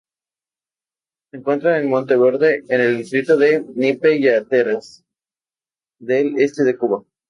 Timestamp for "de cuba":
6.63-7.03